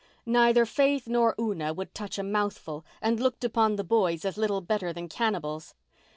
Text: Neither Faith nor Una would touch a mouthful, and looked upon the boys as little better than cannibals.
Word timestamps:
Neither 0.25 0.65
Faith 0.65 1.07
nor 1.07 1.35
Una 1.39 1.75
would 1.75 1.93
touch 1.93 2.17
a 2.17 2.23
mouthful, 2.23 2.83
and 3.03 3.19
looked 3.19 3.43
upon 3.43 3.75
the 3.75 3.83
boys 3.83 4.25
as 4.25 4.35
little 4.35 4.59
better 4.61 4.91
than 4.91 5.07
cannibals. 5.07 5.75